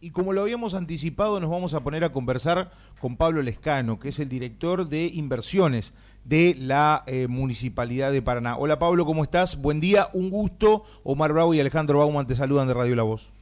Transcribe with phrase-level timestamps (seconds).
[0.00, 4.10] Y como lo habíamos anticipado, nos vamos a poner a conversar con Pablo Lescano, que
[4.10, 5.92] es el director de inversiones
[6.24, 8.56] de la eh, Municipalidad de Paraná.
[8.56, 9.60] Hola Pablo, ¿cómo estás?
[9.60, 10.84] Buen día, un gusto.
[11.02, 13.32] Omar Bravo y Alejandro Bauman te saludan de Radio La Voz.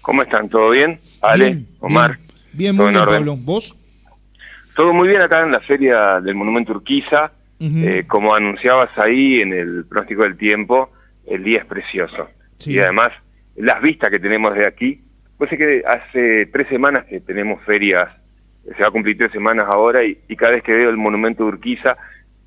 [0.00, 0.48] ¿Cómo están?
[0.48, 0.98] ¿Todo bien?
[1.20, 2.18] Ale, Omar.
[2.54, 3.36] Bien, muy bien, Pablo.
[3.36, 3.76] ¿Vos?
[4.74, 7.32] Todo muy bien acá en la feria del Monumento Urquiza.
[7.60, 10.90] Eh, como anunciabas ahí en el pronóstico del tiempo,
[11.26, 12.28] el día es precioso.
[12.64, 13.10] Y además,
[13.56, 15.02] las vistas que tenemos de aquí
[15.38, 18.08] pues es que hace tres semanas que tenemos ferias,
[18.64, 21.50] se va a cumplir tres semanas ahora y, cada vez que veo el monumento de
[21.50, 21.96] Urquiza,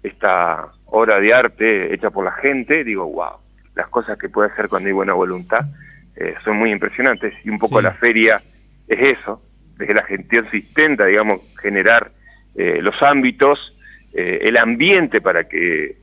[0.03, 3.37] esta obra de arte hecha por la gente, digo, wow,
[3.75, 5.65] las cosas que puede hacer cuando hay buena voluntad
[6.17, 8.41] eh, son muy impresionantes y un poco la feria
[8.87, 9.41] es eso,
[9.77, 12.11] desde la gestión intenta, digamos, generar
[12.55, 13.75] eh, los ámbitos,
[14.13, 15.97] eh, el ambiente para que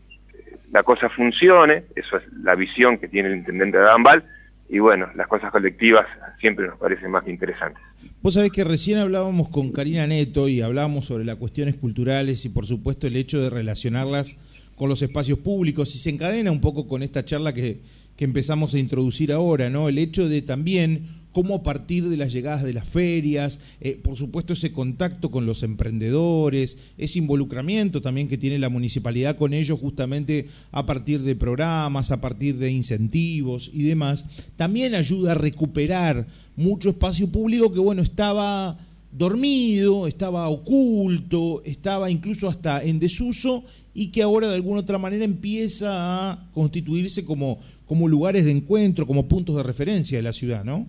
[0.73, 4.25] la cosa funcione, eso es la visión que tiene el intendente de Adambal,
[4.69, 6.07] y bueno, las cosas colectivas
[6.41, 7.83] siempre nos parecen más interesantes.
[8.21, 12.49] Vos sabés que recién hablábamos con Karina Neto y hablábamos sobre las cuestiones culturales y
[12.49, 14.37] por supuesto el hecho de relacionarlas
[14.77, 17.81] con los espacios públicos y se encadena un poco con esta charla que,
[18.17, 19.89] que empezamos a introducir ahora, ¿no?
[19.89, 24.17] El hecho de también cómo a partir de las llegadas de las ferias, eh, por
[24.17, 29.79] supuesto ese contacto con los emprendedores, ese involucramiento también que tiene la municipalidad con ellos
[29.79, 34.25] justamente a partir de programas, a partir de incentivos y demás,
[34.57, 38.79] también ayuda a recuperar mucho espacio público que bueno, estaba
[39.13, 45.25] dormido, estaba oculto, estaba incluso hasta en desuso y que ahora de alguna otra manera
[45.25, 50.65] empieza a constituirse como, como lugares de encuentro, como puntos de referencia de la ciudad,
[50.65, 50.87] ¿no?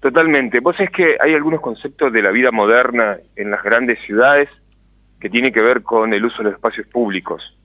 [0.00, 0.60] Totalmente.
[0.60, 4.48] Vos es que hay algunos conceptos de la vida moderna en las grandes ciudades
[5.20, 7.56] que tienen que ver con el uso de los espacios públicos.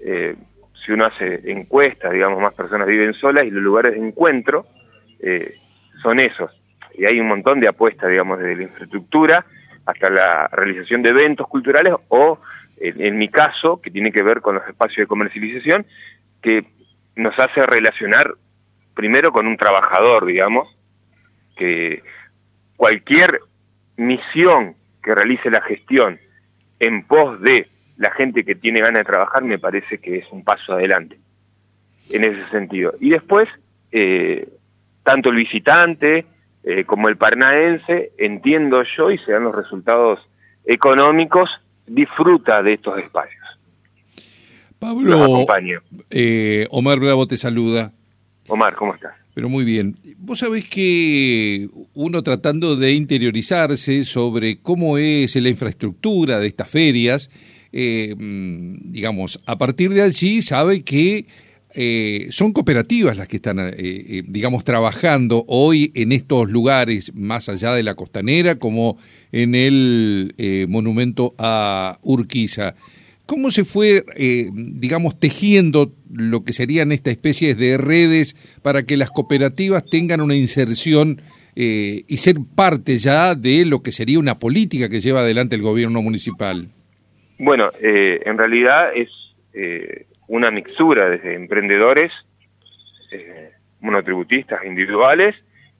[0.00, 0.36] Eh,
[0.84, 4.66] si uno hace encuestas, digamos, más personas viven solas y los lugares de encuentro
[5.20, 5.56] eh,
[6.02, 6.50] son esos.
[6.94, 9.46] Y hay un montón de apuestas, digamos, desde la infraestructura
[9.86, 12.38] hasta la realización de eventos culturales o,
[12.76, 15.86] en mi caso, que tiene que ver con los espacios de comercialización,
[16.42, 16.66] que
[17.16, 18.34] nos hace relacionar
[18.94, 20.68] primero con un trabajador, digamos,
[21.62, 22.02] que
[22.76, 23.38] cualquier
[23.96, 26.18] misión que realice la gestión
[26.80, 30.42] en pos de la gente que tiene ganas de trabajar me parece que es un
[30.42, 31.20] paso adelante
[32.10, 32.94] en ese sentido.
[32.98, 33.48] Y después,
[33.92, 34.48] eh,
[35.04, 36.26] tanto el visitante
[36.64, 40.18] eh, como el parnaense, entiendo yo, y se dan los resultados
[40.64, 41.48] económicos,
[41.86, 43.40] disfruta de estos espacios.
[44.80, 45.46] Pablo,
[46.10, 47.92] eh, Omar Bravo te saluda.
[48.48, 49.21] Omar, ¿cómo estás?
[49.34, 49.96] Pero muy bien.
[50.18, 57.30] Vos sabés que uno tratando de interiorizarse sobre cómo es la infraestructura de estas ferias,
[57.72, 61.24] eh, mm, digamos, a partir de allí sabe que
[61.74, 67.72] eh, son cooperativas las que están, eh, digamos, trabajando hoy en estos lugares más allá
[67.72, 68.98] de la costanera, como
[69.32, 70.34] en el
[70.68, 72.74] monumento a Urquiza.
[73.26, 78.96] ¿Cómo se fue, eh, digamos, tejiendo lo que serían esta especie de redes para que
[78.96, 81.22] las cooperativas tengan una inserción
[81.54, 85.62] eh, y ser parte ya de lo que sería una política que lleva adelante el
[85.62, 86.68] gobierno municipal?
[87.38, 89.08] Bueno, eh, en realidad es
[90.28, 92.10] una mixtura desde emprendedores,
[93.80, 95.34] monotributistas individuales,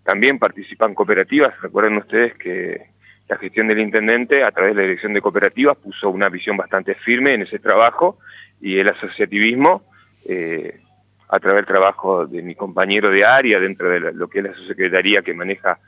[0.05, 2.93] también participan cooperativas, recuerden ustedes que
[3.33, 6.95] la gestión del intendente, a través de la dirección de cooperativas, puso una visión bastante
[6.95, 8.19] firme en ese trabajo
[8.61, 9.83] y el asociativismo,
[10.27, 10.81] eh,
[11.29, 14.55] a través del trabajo de mi compañero de área dentro de lo que es la
[14.55, 15.79] subsecretaría que maneja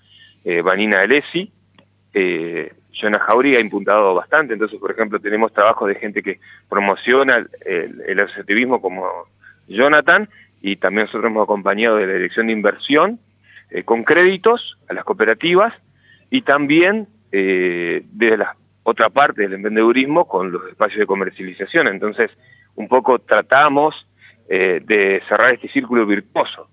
[0.44, 1.52] eh, Vanina Alessi,
[2.14, 6.38] eh, Jonah ha impuntado bastante, entonces por ejemplo tenemos trabajos de gente que
[6.68, 9.06] promociona el, asociativismo como
[9.68, 10.28] Jonathan
[10.62, 13.18] y también nosotros hemos acompañado de la dirección de inversión
[13.70, 15.74] eh, con créditos a las cooperativas
[16.30, 21.88] y también eh, desde la otra parte del emprendedurismo con los espacios de comercialización.
[21.88, 22.30] Entonces,
[22.76, 24.06] un poco tratamos
[24.48, 26.68] eh, de cerrar este círculo virtuoso,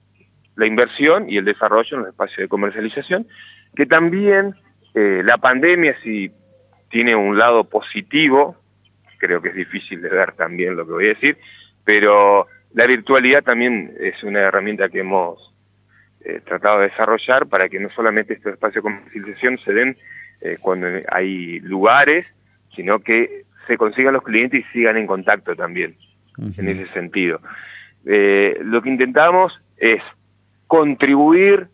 [0.55, 3.27] la inversión y el desarrollo en los espacios de comercialización,
[3.75, 4.53] que también
[4.93, 6.31] eh, la pandemia si
[6.91, 8.55] tiene un lado positivo,
[9.17, 11.39] creo que es difícil de ver también lo que voy a decir,
[11.83, 12.45] pero
[12.75, 15.39] la virtualidad también es una herramienta que hemos
[16.45, 19.97] tratado de desarrollar para que no solamente estos espacios de comercialización se den
[20.41, 22.25] eh, cuando hay lugares,
[22.75, 25.95] sino que se consigan los clientes y sigan en contacto también,
[26.37, 27.39] en ese sentido.
[28.05, 30.01] Eh, lo que intentamos es
[30.65, 31.67] contribuir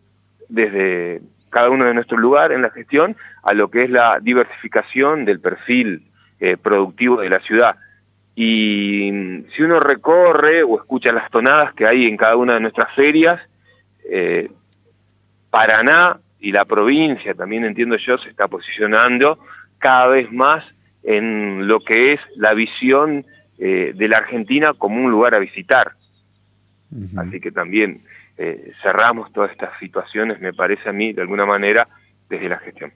[0.50, 5.24] desde cada uno de nuestros lugares en la gestión a lo que es la diversificación
[5.24, 6.02] del perfil
[6.38, 7.76] eh, productivo de la ciudad.
[8.34, 12.60] Y mm, si uno recorre o escucha las tonadas que hay en cada una de
[12.60, 13.40] nuestras ferias,
[15.50, 19.38] Paraná y la provincia también entiendo yo se está posicionando
[19.78, 20.64] cada vez más
[21.02, 23.24] en lo que es la visión
[23.58, 25.92] eh, de la Argentina como un lugar a visitar.
[27.16, 28.02] Así que también
[28.38, 31.86] eh, cerramos todas estas situaciones, me parece a mí, de alguna manera,
[32.30, 32.92] desde la gestión.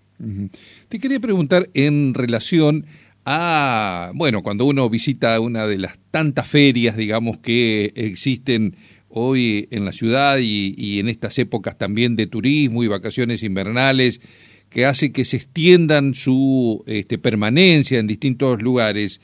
[0.89, 2.87] Te quería preguntar en relación
[3.25, 8.77] a, bueno, cuando uno visita una de las tantas ferias, digamos, que existen
[9.13, 14.21] hoy en la ciudad y, en estas épocas también de turismo y vacaciones invernales,
[14.69, 19.21] que hace que se extiendan su este, permanencia en distintos lugares.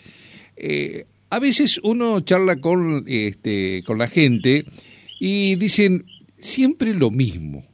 [0.57, 4.67] Eh, a veces uno charla con, este, con la gente
[5.19, 6.05] y dicen
[6.39, 7.67] siempre lo mismo.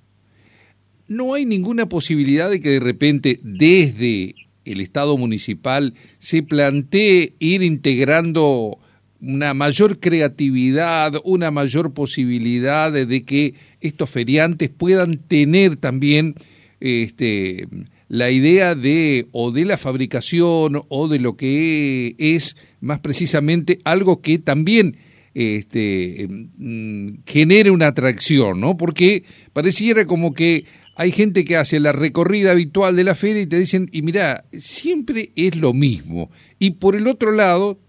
[1.09, 4.35] No hay ninguna posibilidad de que de repente desde
[4.65, 8.79] el Estado municipal se plantee ir integrando
[9.25, 16.35] una mayor creatividad, una mayor posibilidad de que estos feriantes puedan tener también
[16.81, 17.67] este,
[18.09, 24.21] la idea de o de la fabricación o de lo que es más precisamente algo
[24.21, 24.97] que también
[25.35, 28.77] este, mm, genere una atracción, ¿no?
[28.77, 30.65] Porque pareciera como que
[30.97, 34.45] hay gente que hace la recorrida habitual de la feria y te dicen, y mira,
[34.51, 36.31] siempre es lo mismo.
[36.61, 37.81] Y por el otro lado,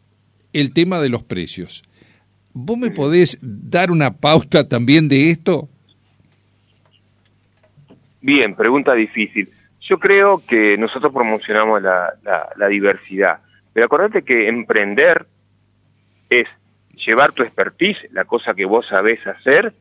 [0.59, 1.83] el tema de los precios.
[2.53, 5.69] ¿Vos me podés dar una pauta también de esto?
[8.21, 9.49] Bien, pregunta difícil.
[9.81, 12.13] Yo creo que nosotros promocionamos la,
[12.55, 13.39] la diversidad,
[13.73, 15.27] pero acordate que emprender
[16.29, 16.47] es
[17.05, 19.73] llevar tu expertise, la cosa que vos sabés hacer,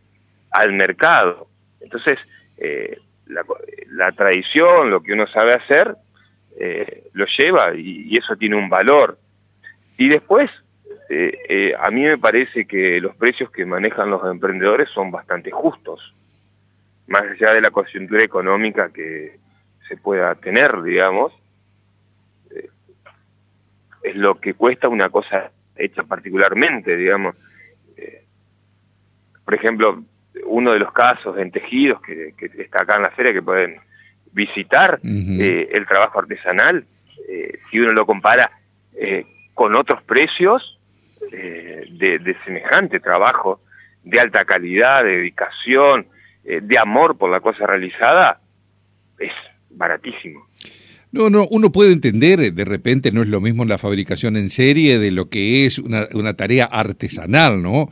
[0.50, 1.48] al mercado.
[1.80, 2.18] Entonces,
[2.56, 5.96] eh, la, tradición, lo que uno sabe hacer,
[6.58, 9.18] eh, lo lleva y, eso tiene un valor.
[9.96, 10.50] Y después,
[11.08, 16.14] eh, a mí me parece que los precios que manejan los emprendedores son bastante justos,
[17.06, 19.38] más allá de la coyuntura económica que
[19.88, 21.32] se pueda tener, digamos,
[24.02, 27.34] es lo que cuesta una cosa hecha particularmente, digamos.
[29.44, 30.04] por ejemplo,
[30.46, 33.76] uno de los casos en tejidos que, está acá en la feria que pueden
[34.32, 36.84] visitar, eh, el trabajo artesanal,
[37.28, 38.50] eh, si uno lo compara
[38.96, 39.24] eh,
[39.54, 40.78] con otros precios
[41.30, 43.60] de, semejante trabajo,
[44.02, 46.06] de alta calidad, de dedicación,
[46.42, 48.40] de amor por la cosa realizada,
[49.18, 49.32] es
[49.70, 50.46] baratísimo.
[51.14, 54.98] No, no, uno puede entender, de repente no es lo mismo la fabricación en serie
[54.98, 57.88] de lo que es una, una tarea artesanal, ¿no?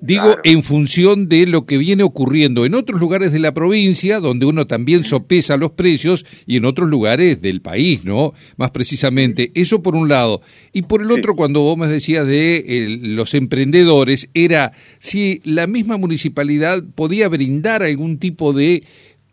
[0.00, 4.46] Digo, en función de lo que viene ocurriendo en otros lugares de la provincia, donde
[4.46, 8.32] uno también sopesa los precios, y en otros lugares del país, ¿no?
[8.56, 9.52] Más precisamente.
[9.54, 10.42] Eso por un lado.
[10.72, 15.96] Y por el otro, cuando vos me decías de los emprendedores, era si la misma
[15.96, 18.84] municipalidad podía brindar algún tipo de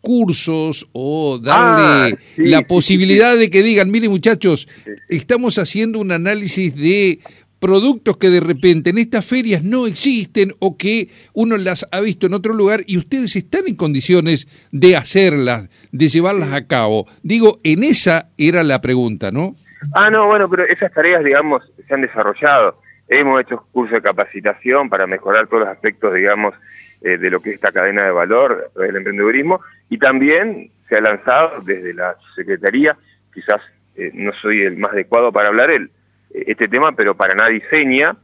[0.04, 4.68] cursos o darle ah, la posibilidad de que digan, mire muchachos,
[5.08, 7.20] estamos haciendo un análisis de
[7.64, 12.26] productos que de repente en estas ferias no existen o que uno las ha visto
[12.26, 17.06] en otro lugar y ustedes están en condiciones de hacerlas, de llevarlas a cabo.
[17.22, 19.56] Digo, en esa era la pregunta, ¿no?
[19.94, 22.82] Ah, no, bueno, pero esas tareas, digamos, se han desarrollado.
[23.08, 26.52] Hemos hecho cursos de capacitación para mejorar todos los aspectos, digamos,
[27.00, 31.00] eh, de lo que es esta cadena de valor del emprendedurismo y también se ha
[31.00, 32.94] lanzado desde la Secretaría,
[33.32, 33.62] quizás
[33.96, 35.90] eh, no soy el más adecuado para hablar, él
[36.34, 38.16] este tema, pero para nada diseña.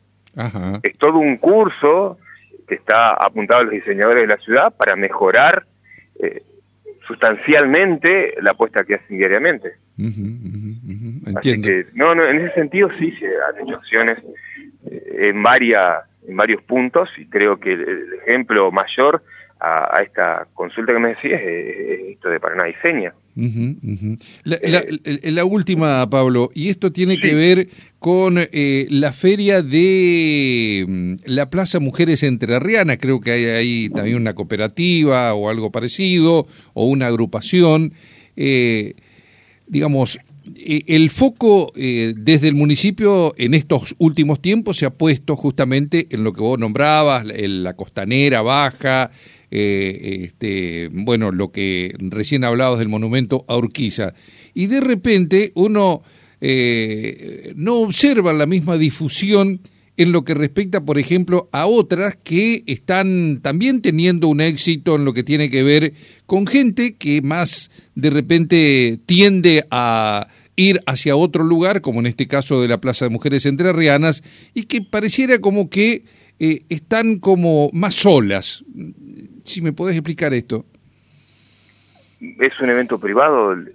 [0.82, 2.18] Es todo un curso
[2.68, 5.66] que está apuntado a los diseñadores de la ciudad para mejorar
[6.20, 6.42] eh,
[7.06, 9.72] sustancialmente la apuesta que hacen diariamente.
[9.98, 11.68] Entiendo.
[11.94, 14.18] no, no, en ese sentido sí se han hecho acciones
[14.88, 19.22] eh, en, varias, en varios puntos y creo que el ejemplo mayor
[19.60, 23.14] a, esta consulta que me decías es, esto de Paraná Diseña.
[24.44, 31.48] La, última, Pablo, y esto tiene que ver con eh, la feria de mm, la
[31.48, 37.06] Plaza Mujeres Entrerriana, creo que hay ahí también una cooperativa o algo parecido, o una
[37.06, 37.92] agrupación.
[38.36, 38.94] Eh,
[39.66, 40.18] digamos,
[40.56, 46.24] eh, el foco desde el municipio en estos últimos tiempos se ha puesto justamente en
[46.24, 49.10] lo que vos nombrabas, en la costanera baja,
[49.50, 54.14] eh, este, bueno, lo que recién hablabas del monumento a Urquiza.
[54.54, 56.02] Y de repente uno
[56.40, 59.60] eh, no observa la misma difusión
[59.96, 65.04] en lo que respecta, por ejemplo, a otras que están también teniendo un éxito en
[65.04, 65.92] lo que tiene que ver
[66.24, 72.26] con gente que más de repente tiende a ir hacia otro lugar, como en este
[72.28, 74.22] caso de la Plaza de Mujeres Entrerrianas,
[74.54, 76.04] y que pareciera como que
[76.38, 78.64] eh, están como más solas.
[79.50, 80.64] Si me podés explicar esto.
[82.20, 83.72] es un evento privado el,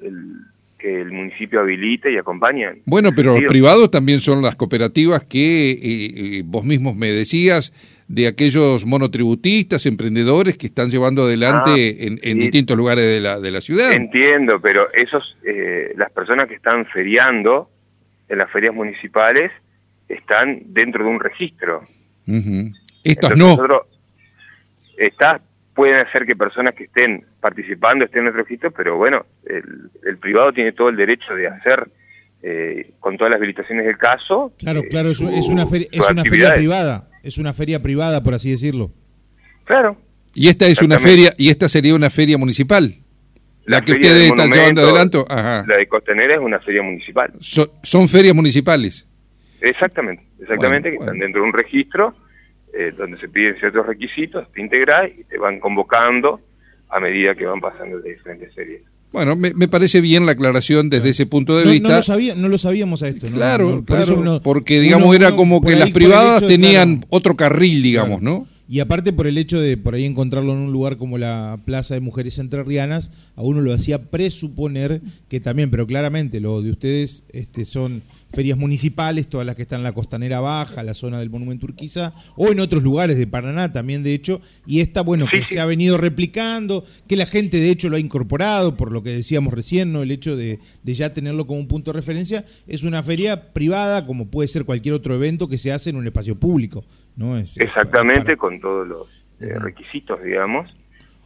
[0.77, 2.73] que el municipio habilita y acompaña.
[2.85, 7.73] Bueno, pero los privados también son las cooperativas que eh, eh, vos mismos me decías
[8.07, 13.51] de aquellos monotributistas, emprendedores que están llevando adelante ah, en, distintos lugares de la, de
[13.51, 13.91] la ciudad.
[13.91, 17.69] Entiendo, pero esos, eh, las personas que están feriando
[18.29, 19.51] en las ferias municipales
[20.07, 21.81] están dentro de un registro.
[23.03, 23.57] Estas no.
[24.97, 25.41] Estas
[25.75, 30.53] pueden hacer que personas que estén participando estén en el registro, pero bueno, el, privado
[30.53, 31.87] tiene todo el derecho de hacer
[32.41, 34.53] eh, con todas las habilitaciones del caso.
[34.57, 38.33] Claro, eh, claro, es, una, feria, es una feria privada, es una feria privada, por
[38.33, 38.91] así decirlo.
[39.65, 39.97] Claro.
[40.33, 42.95] Y esta es una feria, y esta sería una feria municipal.
[43.65, 45.25] La, que ustedes están llevando adelanto.
[45.29, 47.33] La de Costanera es una feria municipal.
[47.39, 49.07] son ferias municipales.
[49.59, 52.15] Exactamente, exactamente, que están dentro de un registro
[52.77, 56.41] eh, donde se piden ciertos requisitos, te integras y te van convocando
[56.89, 58.81] a medida que van pasando de diferentes series.
[59.13, 61.87] Bueno, me, parece bien la aclaración desde ese punto de vista.
[61.87, 63.29] No lo, sabía, no lo sabíamos a esto.
[63.29, 63.37] ¿no?
[63.37, 68.45] Claro, claro, porque digamos era como que las privadas tenían otro carril, digamos, ¿no?
[68.67, 71.93] Y aparte por el hecho de por ahí encontrarlo en un lugar como la Plaza
[71.93, 77.23] de Mujeres Entrerrianas, a uno lo hacía presuponer que también, pero claramente lo de ustedes
[77.31, 78.03] este, son
[78.33, 82.13] ferias municipales, todas las que están en la costanera baja, la zona del Monumento Urquiza,
[82.35, 85.65] o en otros lugares de Paraná también, de hecho, y esta, bueno, que se ha
[85.65, 89.93] venido replicando, que la gente de hecho lo ha incorporado, por lo que decíamos recién,
[89.93, 90.03] ¿no?
[90.03, 94.29] El hecho de, ya tenerlo como un punto de referencia, es una feria privada, como
[94.29, 96.83] puede ser cualquier otro evento que se hace en un espacio público,
[97.15, 97.37] ¿no?
[97.37, 99.07] Es, Exactamente, con todos los
[99.39, 100.75] eh, requisitos, digamos,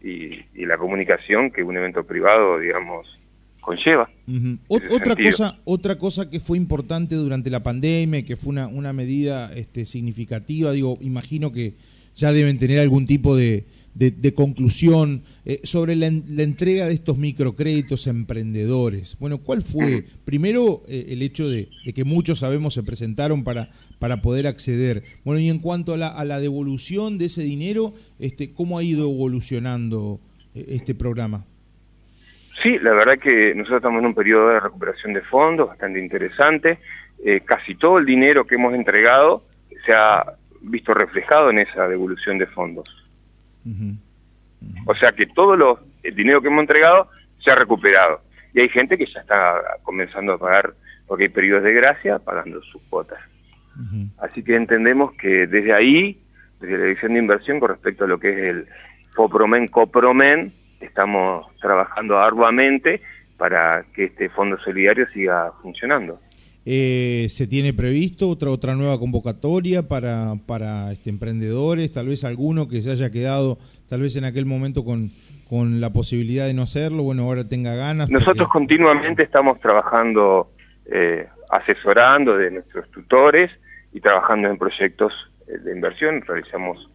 [0.03, 3.20] y, y la comunicación que un evento privado, digamos,
[3.60, 4.10] conlleva.
[4.68, 9.54] Otra cosa, otra cosa que fue importante durante la pandemia, que fue una, una medida
[9.54, 11.74] este, significativa, digo, imagino que
[12.16, 18.08] ya deben tener algún tipo de, de, conclusión eh, sobre la, entrega de estos microcréditos
[18.08, 19.18] a emprendedores.
[19.20, 20.06] Bueno, ¿cuál fue?
[20.25, 25.04] Primero, eh, el hecho de, que muchos sabemos se presentaron para, para poder acceder.
[25.25, 28.84] Bueno, y en cuanto a la, a la devolución de ese dinero, este, ¿cómo ha
[28.84, 30.20] ido evolucionando
[30.56, 31.46] eh, este programa?
[32.62, 36.80] Sí, la verdad que nosotros estamos en un periodo de recuperación de fondos bastante interesante.
[37.24, 39.44] Eh, casi todo el dinero que hemos entregado
[39.86, 40.25] se ha
[40.62, 42.88] visto reflejado en esa devolución de fondos.
[44.86, 47.10] O sea que todo el dinero que hemos entregado
[47.44, 48.22] se ha recuperado.
[48.54, 50.74] Y hay gente que ya está comenzando a pagar,
[51.08, 53.20] porque hay periodos de gracia, pagando sus cuotas.
[54.18, 56.20] Así que entendemos que desde ahí,
[56.60, 58.68] desde la dirección de inversión con respecto a lo que es el
[59.16, 63.01] FOPROMEN, COPROMEN, estamos trabajando arduamente
[63.38, 66.19] para que este fondo solidario siga funcionando.
[66.65, 71.91] Eh, ¿Se tiene previsto otra otra nueva convocatoria para, para este, emprendedores?
[71.91, 73.57] Tal vez alguno que se haya quedado
[73.89, 75.12] tal vez en aquel momento con,
[75.50, 78.09] con la posibilidad de no hacerlo, bueno, ahora tenga ganas.
[78.09, 80.51] Nosotros continuamente estamos trabajando,
[80.86, 83.50] eh, asesorando de nuestros tutores
[83.91, 85.12] y trabajando en proyectos
[85.48, 86.21] eh, de inversión.
[86.21, 86.88] Realizamos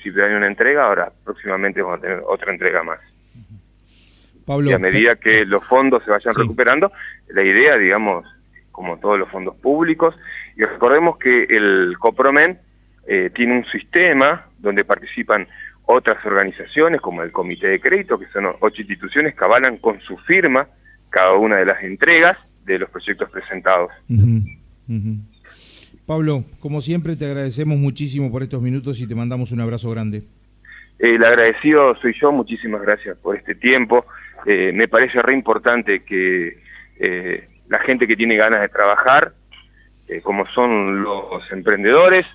[0.00, 3.00] principio año una entrega, ahora próximamente vamos a tener otra entrega más.
[4.46, 6.90] Pablo, y a medida que los fondos se vayan recuperando,
[7.28, 8.26] la idea, digamos,
[8.72, 10.14] como todos los fondos públicos,
[10.56, 12.58] y recordemos que el COPROMEN
[13.06, 15.46] eh, tiene un sistema donde participan
[15.84, 20.16] otras organizaciones como el Comité de Crédito, que son ocho instituciones que avalan con su
[20.18, 20.66] firma
[21.10, 23.90] cada una de las entregas de los proyectos presentados.
[26.10, 30.24] Pablo, como siempre te agradecemos muchísimo por estos minutos y te mandamos un abrazo grande.
[30.98, 34.04] El agradecido soy yo, muchísimas gracias por este tiempo.
[34.44, 36.58] Eh, me parece re importante que
[36.98, 39.34] eh, la gente que tiene ganas de trabajar,
[40.08, 42.26] eh, como son los emprendedores,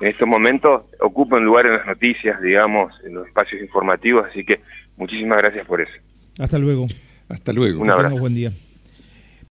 [0.00, 4.60] en estos momentos ocupan lugar en las noticias, digamos, en los espacios informativos, así que
[4.96, 5.94] muchísimas gracias por eso.
[6.38, 6.86] Hasta luego.
[7.28, 7.82] Hasta luego.
[7.82, 8.16] Un abrazo.
[8.16, 8.52] Buen día.